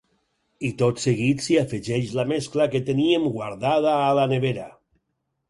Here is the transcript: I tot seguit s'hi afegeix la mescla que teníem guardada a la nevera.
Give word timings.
I 0.69 0.69
tot 0.77 1.01
seguit 1.03 1.43
s'hi 1.47 1.57
afegeix 1.63 2.15
la 2.21 2.25
mescla 2.33 2.67
que 2.77 2.83
teníem 2.89 3.29
guardada 3.37 3.93
a 4.09 4.11
la 4.23 4.27
nevera. 4.35 4.69